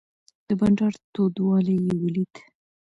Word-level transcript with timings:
د 0.47 0.49
بانډار 0.59 0.93
تودوالی 1.13 1.75
یې 1.85 1.95
ولید. 2.03 2.33